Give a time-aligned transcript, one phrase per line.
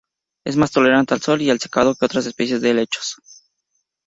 [0.47, 3.17] Es más tolerante al sol y al secado que otras especies de helechos..